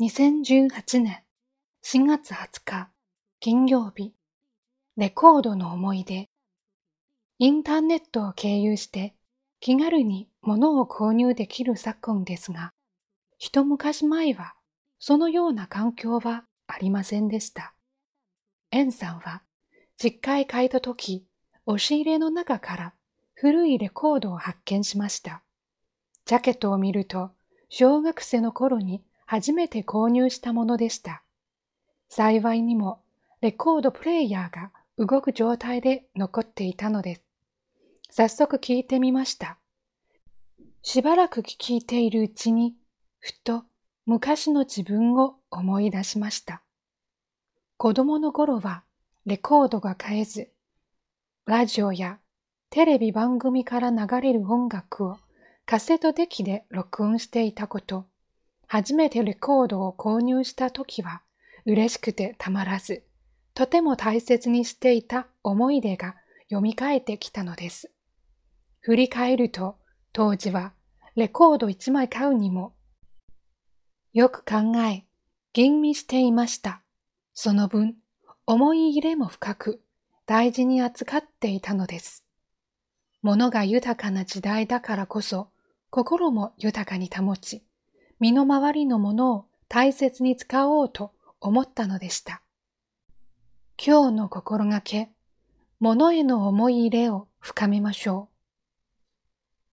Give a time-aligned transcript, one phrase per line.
[0.00, 1.22] 2018年
[1.84, 2.90] 4月20日
[3.38, 4.12] 金曜日
[4.96, 6.28] レコードの思い出
[7.38, 9.14] インターネットを経由して
[9.60, 12.72] 気軽に物を購入できる昨今ですが
[13.38, 14.54] 一昔前は
[14.98, 17.72] そのような環境はありませんでした。
[18.72, 19.42] エンさんは
[19.96, 21.24] 実家へ帰った時
[21.66, 22.94] 押し入れの中から
[23.34, 25.44] 古いレコードを発見しました。
[26.24, 27.30] ジャケットを見ると
[27.68, 29.04] 小学生の頃に
[29.34, 31.24] 初めて購入したものでした。
[32.08, 33.00] 幸いにも
[33.40, 37.22] レコードプレイヤーが動く状態で残っていたのです。
[38.10, 39.58] 早速聞いてみました。
[40.82, 42.76] しばらく聞いているうちに、
[43.18, 43.64] ふと
[44.06, 46.62] 昔の自分を思い出しました。
[47.76, 48.84] 子供の頃は
[49.26, 50.52] レコードが買えず、
[51.44, 52.20] ラジオや
[52.70, 55.16] テレビ番組から流れる音楽を
[55.66, 58.06] カセットデッキで録音していたこと、
[58.76, 61.22] 初めてレコードを購入した時は
[61.64, 63.04] 嬉しくてたまらず、
[63.54, 66.16] とても大切にしていた思い出が
[66.50, 67.92] 蘇ってきたのです。
[68.80, 69.76] 振り返ると、
[70.12, 70.72] 当時は
[71.14, 72.74] レコード一枚買うにも、
[74.12, 75.04] よく考え、
[75.52, 76.82] 吟味していました。
[77.32, 77.94] その分、
[78.44, 79.82] 思い入れも深く、
[80.26, 82.24] 大事に扱っていたのです。
[83.22, 85.46] 物が豊かな時代だからこそ、
[85.90, 87.62] 心も豊かに保ち、
[88.24, 92.40] 身の回りのものを大切に使おうと思ったのでした。
[93.76, 95.10] 今日の心がけ、
[95.78, 98.33] 物への思い入れを深めましょう。